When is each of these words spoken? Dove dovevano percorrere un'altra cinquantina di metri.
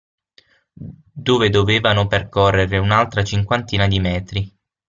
Dove 0.73 1.49
dovevano 1.51 2.07
percorrere 2.07 2.79
un'altra 2.79 3.23
cinquantina 3.23 3.85
di 3.87 3.99
metri. 3.99 4.57